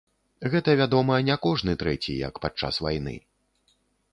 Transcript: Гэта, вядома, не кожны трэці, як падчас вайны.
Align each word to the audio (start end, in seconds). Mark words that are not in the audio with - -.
Гэта, 0.53 0.69
вядома, 0.79 1.17
не 1.27 1.35
кожны 1.45 1.75
трэці, 1.83 2.15
як 2.27 2.41
падчас 2.47 2.81
вайны. 2.87 3.15